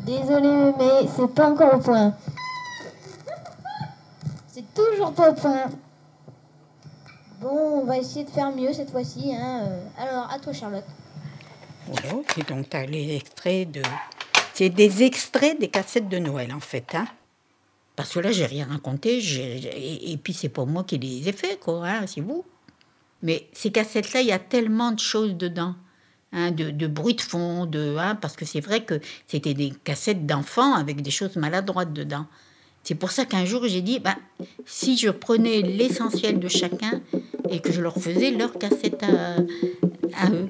Désolé, 0.04 0.72
mais 0.78 1.08
c'est 1.08 1.32
pas 1.32 1.50
encore 1.50 1.74
au 1.74 1.78
point. 1.78 2.14
C'est 4.48 4.74
toujours 4.74 5.12
pas 5.14 5.30
au 5.30 5.34
point. 5.34 5.66
Bon, 7.42 7.80
on 7.80 7.84
va 7.84 7.98
essayer 7.98 8.24
de 8.24 8.30
faire 8.30 8.54
mieux 8.54 8.72
cette 8.72 8.90
fois-ci. 8.90 9.34
Hein. 9.34 9.66
Euh, 9.66 9.84
alors, 9.98 10.30
à 10.30 10.38
toi, 10.38 10.52
Charlotte. 10.52 10.84
Voilà, 11.88 12.22
c'est 12.32 12.48
donc 12.48 12.72
les 12.88 13.16
extraits 13.16 13.68
de. 13.68 13.82
C'est 14.54 14.68
des 14.68 15.02
extraits 15.02 15.58
des 15.58 15.66
cassettes 15.66 16.08
de 16.08 16.18
Noël, 16.18 16.52
en 16.54 16.60
fait. 16.60 16.94
Hein. 16.94 17.08
Parce 17.96 18.12
que 18.14 18.20
là, 18.20 18.30
j'ai 18.30 18.46
rien 18.46 18.66
raconté. 18.66 19.18
Et, 19.18 20.16
puis, 20.18 20.34
c'est 20.34 20.50
pas 20.50 20.64
moi 20.64 20.84
qui 20.84 20.98
les 20.98 21.28
ai 21.28 21.32
fait, 21.32 21.58
quoi. 21.58 21.84
Hein, 21.88 22.06
c'est 22.06 22.20
vous. 22.20 22.44
Mais 23.22 23.48
ces 23.52 23.72
cassettes-là, 23.72 24.20
il 24.20 24.28
y 24.28 24.32
a 24.32 24.38
tellement 24.38 24.92
de 24.92 25.00
choses 25.00 25.34
dedans. 25.34 25.74
De, 26.32 26.70
de, 26.70 26.86
bruit 26.86 27.14
de 27.14 27.20
fond, 27.20 27.70
parce 28.22 28.36
que 28.36 28.46
c'est 28.46 28.60
vrai 28.60 28.84
que 28.84 28.98
c'était 29.26 29.52
des 29.52 29.70
cassettes 29.84 30.24
d'enfants 30.24 30.74
avec 30.74 31.02
des 31.02 31.10
choses 31.10 31.36
maladroites 31.36 31.92
dedans. 31.92 32.24
C'est 32.84 32.96
pour 32.96 33.12
ça 33.12 33.24
qu'un 33.24 33.44
jour 33.44 33.66
j'ai 33.66 33.80
dit, 33.80 34.00
ben, 34.00 34.16
si 34.66 34.96
je 34.96 35.08
prenais 35.10 35.62
l'essentiel 35.62 36.40
de 36.40 36.48
chacun 36.48 37.00
et 37.48 37.60
que 37.60 37.72
je 37.72 37.80
leur 37.80 37.94
faisais 37.94 38.32
leur 38.32 38.58
cassette 38.58 39.02
à, 39.02 39.36
à 40.16 40.30
eux. 40.30 40.48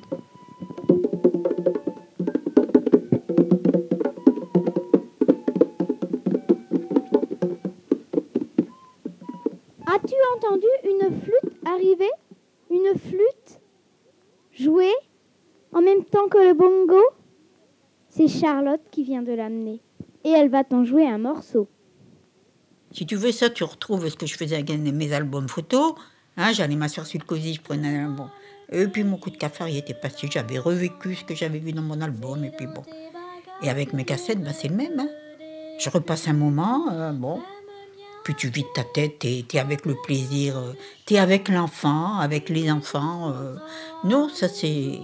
As-tu 9.87 10.15
entendu 10.37 10.67
une 10.85 11.21
flûte 11.21 11.53
arriver? 11.67 12.11
Une 12.71 12.99
flûte 12.99 13.61
jouer 14.53 14.93
en 15.73 15.83
même 15.83 16.05
temps 16.05 16.29
que 16.29 16.39
le 16.39 16.55
bongo, 16.55 17.03
c'est 18.09 18.29
Charlotte 18.29 18.81
qui 18.91 19.03
vient 19.03 19.23
de 19.23 19.33
l'amener. 19.33 19.81
Et 20.25 20.31
elle 20.31 20.49
va 20.49 20.65
t'en 20.65 20.85
jouer 20.85 21.07
un 21.07 21.19
morceau. 21.19 21.69
Si 22.95 23.07
tu 23.07 23.17
veux 23.17 23.33
ça, 23.33 23.51
tu 23.51 23.65
retrouves 23.65 24.09
ce 24.09 24.17
que 24.17 24.27
je 24.27 24.37
faisais 24.37 24.57
avec 24.57 24.71
mes 24.71 25.13
albums 25.13 25.49
photos. 25.49 25.95
Hein, 26.37 26.53
J'allais 26.53 26.77
m'asseoir 26.77 27.07
sur 27.07 27.19
le 27.19 27.25
cosy, 27.25 27.55
je 27.55 27.61
prenais 27.61 27.89
un 27.99 28.11
album. 28.11 28.29
Et 28.71 28.87
puis 28.87 29.05
mon 29.05 29.19
coup 29.19 29.31
de 29.31 29.37
cafard, 29.37 29.69
il 29.69 29.77
était 29.77 29.95
passé. 29.95 30.29
J'avais 30.31 30.59
revécu 30.59 31.15
ce 31.15 31.25
que 31.25 31.35
j'avais 31.35 31.59
vu 31.59 31.73
dans 31.73 31.83
mon 31.83 32.01
album. 32.01 32.45
Et 32.45 32.51
puis 32.51 32.67
bon. 32.67 32.83
Et 33.63 33.71
avec 33.71 33.93
mes 33.93 34.05
cassettes, 34.05 34.43
ben, 34.43 34.53
c'est 34.53 34.69
le 34.69 34.77
même. 34.77 34.99
Hein. 34.99 35.09
Je 35.79 35.91
repasse 35.91 36.29
un 36.29 36.33
moment, 36.33 36.89
euh, 36.93 37.13
bon. 37.13 37.41
Puis 38.25 38.35
tu 38.35 38.49
vides 38.49 38.73
ta 38.75 38.85
tête, 38.85 39.19
t'es 39.19 39.45
es 39.53 39.59
avec 39.59 39.85
le 39.85 39.97
plaisir, 40.05 40.57
euh, 40.57 40.73
t'es 41.07 41.19
avec 41.19 41.49
l'enfant, 41.49 42.19
avec 42.19 42.49
les 42.49 42.71
enfants. 42.71 43.33
Euh. 43.33 43.57
Non, 44.05 44.29
ça 44.29 44.49
c'est 44.49 45.01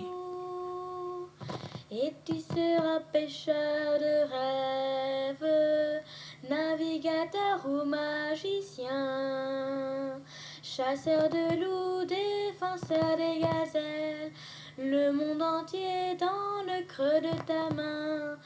et 1.90 2.12
tu 2.24 2.34
seras 2.34 3.00
pêcheur 3.12 3.98
de 3.98 4.30
rêves, 4.30 6.02
navigateur 6.48 7.64
ou 7.66 7.84
magicien, 7.84 8.88
chasseur 10.62 11.28
de 11.28 11.56
loups, 11.60 12.04
défenseur 12.06 13.16
des 13.16 13.40
gazelles, 13.40 14.32
le 14.78 15.12
monde 15.12 15.42
entier 15.42 16.16
dans 16.18 16.62
le 16.66 16.86
creux 16.86 17.20
de 17.20 17.36
ta 17.44 17.68
main, 17.74 18.36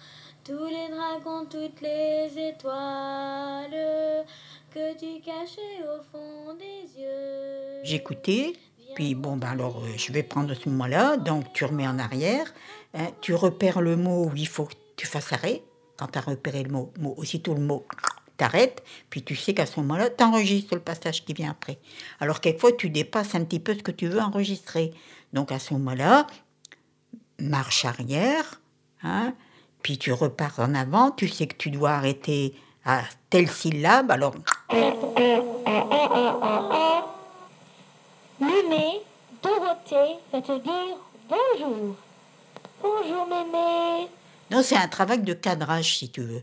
tous 0.44 0.66
les 0.66 0.88
dragons, 0.90 1.46
toutes 1.46 1.80
les 1.80 2.30
étoiles 2.36 4.24
que 4.74 4.94
tu 4.98 5.20
cachais 5.20 5.82
au 5.82 6.02
fond 6.10 6.54
des 6.54 7.00
yeux. 7.00 7.82
J'écoutais, 7.84 8.54
puis 8.94 9.14
bon, 9.14 9.36
ben 9.36 9.48
alors 9.48 9.78
euh, 9.78 9.96
je 9.96 10.12
vais 10.12 10.22
prendre 10.22 10.54
ce 10.54 10.68
moment-là, 10.68 11.16
donc 11.16 11.52
tu 11.52 11.64
remets 11.64 11.86
en 11.86 11.98
arrière, 11.98 12.52
hein, 12.94 13.08
tu 13.20 13.34
repères 13.34 13.80
le 13.80 13.96
mot 13.96 14.26
où 14.26 14.32
il 14.34 14.48
faut 14.48 14.64
que 14.64 14.74
tu 14.96 15.06
fasses 15.06 15.32
arrêt. 15.32 15.62
Quand 16.02 16.08
tu 16.08 16.18
as 16.18 16.22
repéré 16.22 16.64
le 16.64 16.68
mot, 16.72 16.92
mot 16.98 17.14
aussitôt 17.16 17.54
le 17.54 17.60
mot, 17.60 17.86
t'arrêtes, 18.36 18.82
puis 19.08 19.22
tu 19.22 19.36
sais 19.36 19.54
qu'à 19.54 19.66
ce 19.66 19.78
moment-là, 19.78 20.10
tu 20.10 20.24
enregistres 20.24 20.74
le 20.74 20.80
passage 20.80 21.24
qui 21.24 21.32
vient 21.32 21.52
après. 21.52 21.78
Alors 22.18 22.40
quelquefois, 22.40 22.72
tu 22.72 22.90
dépasses 22.90 23.36
un 23.36 23.44
petit 23.44 23.60
peu 23.60 23.72
ce 23.72 23.84
que 23.84 23.92
tu 23.92 24.08
veux 24.08 24.18
enregistrer. 24.18 24.92
Donc 25.32 25.52
à 25.52 25.60
ce 25.60 25.74
moment-là, 25.74 26.26
marche 27.38 27.84
arrière, 27.84 28.60
hein, 29.04 29.32
puis 29.84 29.96
tu 29.96 30.12
repars 30.12 30.58
en 30.58 30.74
avant, 30.74 31.12
tu 31.12 31.28
sais 31.28 31.46
que 31.46 31.54
tu 31.54 31.70
dois 31.70 31.92
arrêter 31.92 32.52
à 32.84 33.02
telle 33.30 33.48
syllabe, 33.48 34.10
alors... 34.10 34.34
Mémé, 38.40 39.02
Dorothée 39.40 40.16
va 40.32 40.42
te 40.42 40.58
dire 40.58 40.96
bonjour. 41.28 41.94
Bonjour 42.82 43.26
Mémé. 43.28 44.08
Non, 44.52 44.62
c'est 44.62 44.76
un 44.76 44.88
travail 44.88 45.22
de 45.22 45.32
cadrage, 45.32 45.96
si 45.96 46.10
tu 46.10 46.20
veux. 46.20 46.42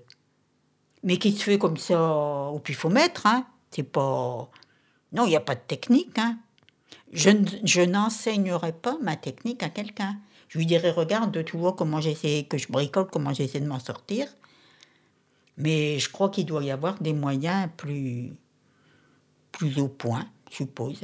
Mais 1.04 1.18
qui 1.18 1.32
se 1.32 1.44
fait 1.44 1.58
comme 1.58 1.78
ça 1.78 2.02
au 2.50 2.60
pifomètre, 2.60 3.26
hein. 3.26 3.46
C'est 3.72 3.84
pas. 3.84 4.50
Non, 5.12 5.26
il 5.26 5.30
n'y 5.30 5.36
a 5.36 5.42
pas 5.42 5.56
de 5.56 5.62
technique, 5.62 6.18
hein. 6.18 6.38
Je, 7.14 7.30
je 7.64 7.82
n'enseignerai 7.82 8.74
pas 8.74 8.98
ma 9.02 9.16
technique 9.16 9.64
à 9.64 9.70
quelqu'un. 9.70 10.18
Je 10.48 10.58
lui 10.58 10.66
dirai, 10.66 10.90
regarde, 10.92 11.46
tu 11.46 11.58
vois 11.58 11.74
comment 11.74 12.02
j'essaie, 12.02 12.46
que 12.50 12.58
je 12.58 12.72
bricole, 12.72 13.08
comment 13.12 13.34
j'essaie 13.34 13.60
de 13.60 13.68
m'en 13.68 13.80
sortir. 13.80 14.28
Mais 15.58 16.00
je 16.00 16.10
crois 16.10 16.30
qu'il 16.30 16.46
doit 16.46 16.64
y 16.64 16.72
avoir 16.72 17.00
des 17.00 17.14
moyens 17.14 17.70
plus, 17.78 18.34
plus 19.52 19.78
au 19.80 19.88
point, 19.88 20.26
je 20.50 20.58
suppose. 20.58 21.02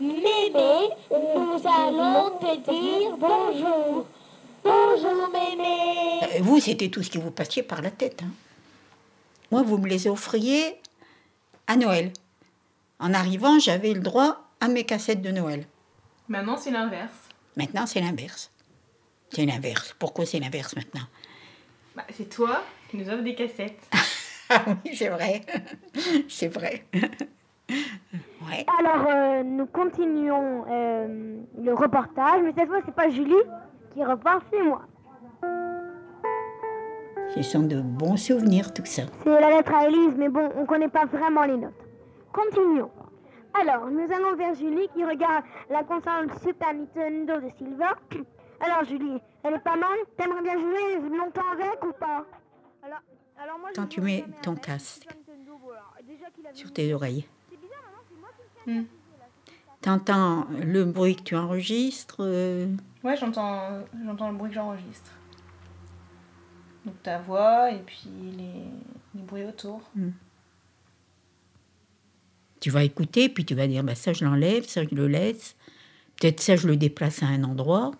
Mémé, 0.00 0.90
nous 1.10 1.62
allons 1.64 2.38
te 2.38 2.56
dire 2.70 3.16
bonjour. 3.18 4.06
Bonjour 4.66 5.30
Mémé. 5.30 6.20
Euh, 6.22 6.42
vous, 6.42 6.58
c'était 6.58 6.88
tout 6.88 7.02
ce 7.02 7.10
qui 7.10 7.18
vous 7.18 7.30
passiez 7.30 7.62
par 7.62 7.82
la 7.82 7.90
tête. 7.92 8.22
Hein. 8.24 8.30
Moi, 9.52 9.62
vous 9.62 9.78
me 9.78 9.86
les 9.86 10.08
offriez 10.08 10.80
à 11.68 11.76
Noël. 11.76 12.12
En 12.98 13.14
arrivant, 13.14 13.60
j'avais 13.60 13.92
le 13.92 14.00
droit 14.00 14.48
à 14.60 14.66
mes 14.66 14.82
cassettes 14.82 15.22
de 15.22 15.30
Noël. 15.30 15.66
Maintenant, 16.28 16.56
c'est 16.56 16.72
l'inverse. 16.72 17.28
Maintenant, 17.56 17.86
c'est 17.86 18.00
l'inverse. 18.00 18.50
C'est 19.30 19.46
l'inverse. 19.46 19.94
Pourquoi 20.00 20.26
c'est 20.26 20.40
l'inverse 20.40 20.74
maintenant? 20.74 21.06
Bah, 21.94 22.04
c'est 22.10 22.28
toi 22.28 22.64
qui 22.90 22.96
nous 22.96 23.08
offre 23.08 23.22
des 23.22 23.34
cassettes. 23.34 23.82
Ah 24.48 24.62
oui, 24.68 24.94
c'est 24.94 25.08
vrai. 25.08 25.40
c'est 26.28 26.46
vrai. 26.46 26.86
ouais. 27.68 28.64
Alors, 28.78 29.04
euh, 29.08 29.42
nous 29.42 29.66
continuons 29.66 30.64
euh, 30.70 31.36
le 31.60 31.74
reportage, 31.74 32.42
mais 32.44 32.52
cette 32.56 32.68
fois, 32.68 32.78
c'est 32.86 32.94
pas 32.94 33.10
Julie 33.10 33.34
qui 33.96 34.04
repart, 34.04 34.44
c'est 34.50 34.62
moi. 34.62 34.82
Ce 37.34 37.42
sont 37.42 37.62
de 37.62 37.80
bons 37.80 38.16
souvenirs, 38.16 38.72
tout 38.72 38.84
ça. 38.84 39.02
C'est 39.24 39.40
la 39.40 39.50
lettre 39.50 39.74
à 39.74 39.88
Élise, 39.88 40.14
mais 40.16 40.28
bon, 40.28 40.50
on 40.56 40.66
connaît 40.66 40.88
pas 40.88 41.06
vraiment 41.06 41.44
les 41.44 41.56
notes. 41.56 41.72
Continuons. 42.32 42.90
Alors, 43.58 43.90
nous 43.90 44.06
allons 44.12 44.36
vers 44.36 44.54
Julie 44.54 44.88
qui 44.94 45.02
regarde 45.02 45.44
la 45.70 45.82
console 45.82 46.28
Super 46.42 46.74
Nintendo 46.74 47.40
de 47.40 47.48
Silver. 47.56 47.94
Alors, 48.60 48.84
Julie, 48.84 49.18
elle 49.42 49.54
est 49.54 49.60
pas 49.60 49.76
mal? 49.76 49.96
T'aimerais 50.18 50.42
bien 50.42 50.58
jouer 50.60 51.16
longtemps 51.16 51.50
avec 51.52 51.82
ou 51.82 51.92
pas? 51.92 52.24
Alors, 52.82 53.00
alors 53.42 53.58
moi, 53.58 53.70
je 53.74 53.80
Quand 53.80 53.86
tu 53.86 54.02
mets 54.02 54.24
ton 54.42 54.56
casque 54.56 55.06
sur 56.52 56.72
tes 56.72 56.92
oreilles, 56.92 57.26
C'est 57.50 57.58
bizarre, 57.58 57.82
maman, 57.84 58.02
c'est 58.08 58.20
moi 58.20 58.28
qui 58.36 58.70
me 58.70 58.74
tiens. 58.74 58.82
Hmm. 58.82 58.86
t'entends 59.80 60.46
le 60.62 60.84
bruit 60.84 61.16
que 61.16 61.22
tu 61.22 61.36
enregistres 61.36 62.18
euh, 62.20 62.66
Ouais, 63.06 63.16
j'entends, 63.16 63.84
j'entends 64.04 64.32
le 64.32 64.36
bruit 64.36 64.48
que 64.48 64.56
j'enregistre. 64.56 65.12
Donc 66.84 67.00
ta 67.04 67.18
voix 67.18 67.70
et 67.70 67.78
puis 67.78 68.08
les, 68.36 68.64
les 69.14 69.22
bruits 69.22 69.44
autour. 69.44 69.80
Tu 72.58 72.70
vas 72.70 72.82
écouter, 72.82 73.28
puis 73.28 73.44
tu 73.44 73.54
vas 73.54 73.68
dire 73.68 73.84
bah, 73.84 73.94
ça, 73.94 74.12
je 74.12 74.24
l'enlève, 74.24 74.66
ça, 74.66 74.82
je 74.82 74.92
le 74.92 75.06
laisse. 75.06 75.54
Peut-être 76.16 76.40
ça, 76.40 76.56
je 76.56 76.66
le 76.66 76.76
déplace 76.76 77.22
à 77.22 77.26
un 77.26 77.44
endroit. 77.44 77.92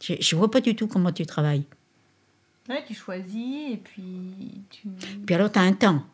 Je 0.00 0.12
ne 0.14 0.38
vois 0.38 0.48
pas 0.48 0.60
du 0.60 0.76
tout 0.76 0.86
comment 0.86 1.10
tu 1.10 1.26
travailles. 1.26 1.64
Ouais, 2.68 2.84
tu 2.86 2.94
choisis 2.94 3.72
et 3.72 3.78
puis 3.78 4.62
tu. 4.70 4.86
Puis 5.26 5.34
alors, 5.34 5.50
tu 5.50 5.58
as 5.58 5.62
un 5.62 5.72
temps. 5.72 6.04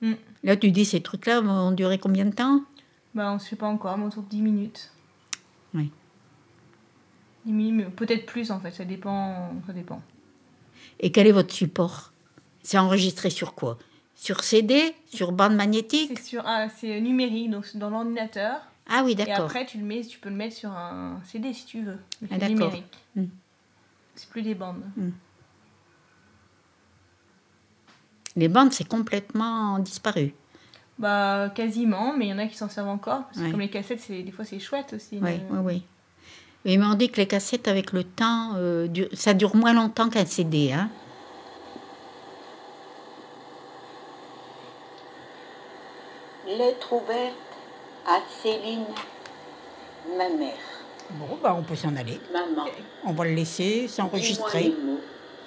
Mm. 0.00 0.12
Là, 0.44 0.56
tu 0.56 0.70
dis 0.70 0.84
ces 0.84 1.00
trucs-là 1.00 1.40
vont 1.40 1.72
durer 1.72 1.98
combien 1.98 2.24
de 2.24 2.34
temps? 2.34 2.62
Bah, 3.16 3.32
on 3.32 3.34
ne 3.34 3.40
sait 3.40 3.56
pas 3.56 3.66
encore, 3.66 3.98
mais 3.98 4.06
autour 4.06 4.22
de 4.22 4.28
10 4.28 4.42
minutes. 4.42 4.92
Oui. 5.74 5.90
10 7.44 7.52
minutes, 7.52 7.74
mais 7.74 7.84
peut-être 7.92 8.26
plus 8.26 8.50
en 8.50 8.60
fait, 8.60 8.72
ça 8.72 8.84
dépend. 8.84 9.50
Ça 9.66 9.72
dépend. 9.72 10.02
Et 11.00 11.12
quel 11.12 11.26
est 11.26 11.32
votre 11.32 11.52
support? 11.54 12.12
C'est 12.62 12.78
enregistré 12.78 13.30
sur 13.30 13.54
quoi? 13.54 13.78
Sur 14.14 14.42
CD 14.42 14.94
Sur 15.06 15.32
bande 15.32 15.54
magnétique? 15.54 16.12
C'est 16.16 16.24
sur 16.24 16.44
c'est 16.76 17.00
numérique, 17.00 17.50
donc 17.50 17.66
c'est 17.66 17.78
dans 17.78 17.90
l'ordinateur. 17.90 18.60
Ah 18.88 19.02
oui, 19.04 19.12
Et 19.12 19.14
d'accord. 19.16 19.46
après, 19.46 19.66
tu, 19.66 19.78
le 19.78 19.84
mets, 19.84 20.02
tu 20.02 20.18
peux 20.18 20.28
le 20.28 20.36
mettre 20.36 20.56
sur 20.56 20.70
un 20.70 21.20
CD 21.24 21.52
si 21.52 21.66
tu 21.66 21.82
veux. 21.82 21.98
Ah, 22.22 22.26
c'est 22.30 22.38
d'accord. 22.38 22.48
numérique. 22.48 22.98
Mm. 23.16 23.24
C'est 24.14 24.28
plus 24.30 24.42
des 24.42 24.54
bandes. 24.54 24.82
Les 28.36 28.48
bandes, 28.48 28.72
c'est 28.72 28.86
complètement 28.86 29.78
disparu. 29.78 30.34
Bah, 30.98 31.50
quasiment, 31.54 32.14
mais 32.16 32.26
il 32.26 32.30
y 32.30 32.32
en 32.32 32.38
a 32.38 32.46
qui 32.46 32.56
s'en 32.56 32.68
servent 32.70 32.88
encore. 32.88 33.24
Parce 33.24 33.38
que 33.38 33.42
Ouais. 33.44 33.50
comme 33.50 33.60
les 33.60 33.68
cassettes, 33.70 34.00
c'est, 34.00 34.22
des 34.22 34.30
fois, 34.32 34.44
c'est 34.44 34.58
chouette 34.58 34.94
aussi. 34.94 35.16
Oui, 35.16 35.20
mais- 35.22 35.40
oui, 35.50 35.58
oui. 35.62 35.82
Mais 36.64 36.84
on 36.84 36.94
dit 36.94 37.10
que 37.10 37.18
les 37.18 37.26
cassettes, 37.28 37.68
avec 37.68 37.92
le 37.92 38.02
temps, 38.02 38.52
euh, 38.56 38.88
du- 38.88 39.08
ça 39.12 39.34
dure 39.34 39.54
moins 39.54 39.72
longtemps 39.72 40.08
qu'un 40.08 40.24
CD. 40.24 40.72
Hein 40.72 40.88
Lettre 46.46 46.92
ouverte 46.92 47.34
à 48.06 48.20
Céline, 48.42 48.84
ma 50.16 50.28
mère. 50.28 50.52
bon, 51.10 51.36
bah, 51.42 51.54
on 51.58 51.62
peut 51.64 51.74
s'en 51.74 51.94
aller. 51.96 52.20
Maman, 52.32 52.66
On 53.04 53.12
va 53.12 53.24
le 53.24 53.32
laisser 53.34 53.88
s'enregistrer. 53.88 54.72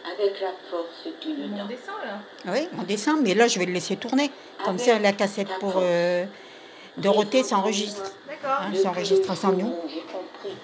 Avec 0.06 0.40
la 0.42 0.52
force 0.70 1.08
d'une 1.22 1.60
On 1.62 1.66
descend 1.66 1.96
là. 2.04 2.20
Oui, 2.46 2.68
on 2.78 2.84
descend, 2.84 3.22
mais 3.22 3.34
là, 3.34 3.48
je 3.48 3.60
vais 3.60 3.66
le 3.66 3.74
laisser 3.74 3.96
tourner. 3.96 4.32
Comme 4.64 4.76
Avec 4.76 4.86
ça, 4.86 5.00
la 5.00 5.14
cassette 5.14 5.50
pour 5.60 5.74
euh, 5.78 6.26
Dorothée 6.98 7.44
s'enregistre. 7.44 8.12
D'accord. 8.28 8.60
Hein, 8.62 8.74
s'enregistre 8.76 9.36
sans 9.36 9.54
nous. 9.54 9.74
J'ai 9.88 10.02
compris 10.02 10.58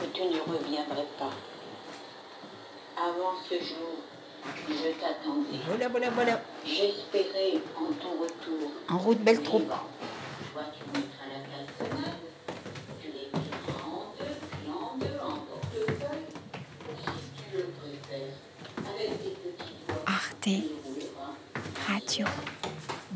que 0.00 0.06
tu 0.12 0.22
ne 0.22 0.40
reviendrais 0.40 1.06
pas. 1.18 1.30
Avant 2.98 3.34
ce 3.48 3.54
jour, 3.54 3.96
je 4.68 5.00
t'attendais. 5.00 5.58
Voilà, 5.66 5.88
voilà, 5.88 6.10
voilà. 6.10 6.40
J'espérais 6.64 7.60
en 7.76 7.92
ton 7.92 8.22
retour. 8.22 8.70
En 8.88 8.98
route, 8.98 9.18
belle 9.18 9.42
troupe. 9.42 9.70
tu 9.70 10.52
la 10.54 11.40
calçonnade. 11.50 12.14
Tu 13.00 13.08
les 13.08 13.28
plieras 13.30 13.84
en 13.84 14.12
deux, 14.18 14.34
puis 14.50 14.70
en 14.72 14.96
deux, 14.98 15.18
en 15.22 15.36
portefeuille. 15.46 16.26
Si 16.98 17.42
tu 17.42 17.56
le 17.56 17.64
préfères, 17.64 18.34
avec 18.88 19.22
tes 19.22 19.30
petits 19.30 19.74
doigts. 19.86 20.04
Arte. 20.46 20.62
Radio. 21.88 22.26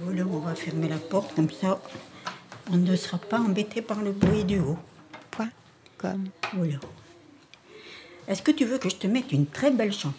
Voilà, 0.00 0.24
on 0.24 0.38
va 0.38 0.54
fermer 0.54 0.88
la 0.88 0.98
porte, 0.98 1.34
comme 1.34 1.50
ça, 1.50 1.80
on 2.70 2.76
ne 2.76 2.96
sera 2.96 3.18
pas 3.18 3.38
embêté 3.38 3.82
par 3.82 4.02
le 4.02 4.10
bruit 4.10 4.44
du 4.44 4.58
haut. 4.58 4.78
Point 5.30 5.50
com. 5.98 6.24
Voilà. 6.54 6.78
Est-ce 8.26 8.42
que 8.42 8.50
tu 8.50 8.64
veux 8.64 8.78
que 8.78 8.88
je 8.88 8.96
te 8.96 9.06
mette 9.06 9.32
une 9.32 9.46
très 9.46 9.70
belle 9.70 9.92
chanson? 9.92 10.12